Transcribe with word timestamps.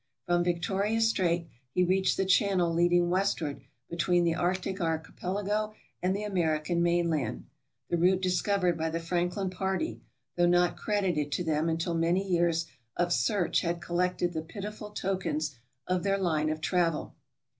From 0.25 0.43
Victoria 0.43 0.99
Strait 0.99 1.47
he 1.75 1.83
reached 1.83 2.17
the 2.17 2.25
channel 2.25 2.73
leading 2.73 3.11
westward 3.11 3.61
between 3.87 4.23
the 4.23 4.33
arctic 4.33 4.81
archipelago 4.81 5.75
and 6.01 6.15
the 6.15 6.23
American 6.23 6.81
mainland— 6.81 7.45
the 7.91 7.97
route 7.99 8.19
discovered 8.19 8.79
by 8.79 8.89
the 8.89 8.99
Franklin 8.99 9.51
party, 9.51 10.01
though 10.37 10.47
not 10.47 10.75
credited 10.75 11.31
to 11.33 11.43
them 11.43 11.69
until 11.69 11.93
many 11.93 12.27
years 12.27 12.65
of 12.97 13.13
search 13.13 13.61
had 13.61 13.79
collected 13.79 14.33
the 14.33 14.41
pitiful 14.41 14.89
tokens 14.89 15.55
of 15.85 16.01
their 16.01 16.17
line 16.17 16.49
of 16.49 16.61
travel. 16.61 17.15